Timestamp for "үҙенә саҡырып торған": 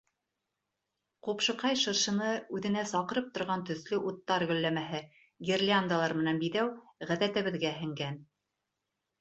2.59-3.65